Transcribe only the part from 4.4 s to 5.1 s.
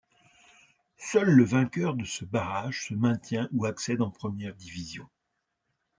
division.